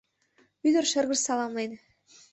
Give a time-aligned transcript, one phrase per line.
[0.67, 1.71] Ӱдыр шыргыж саламлен